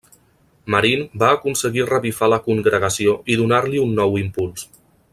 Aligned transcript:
Marín 0.75 1.03
va 1.25 1.29
aconseguir 1.33 1.85
revifar 1.91 2.31
la 2.33 2.41
congregació 2.49 3.15
i 3.35 3.39
donar-li 3.45 3.85
un 3.87 3.95
nou 4.01 4.19
impuls. 4.27 4.69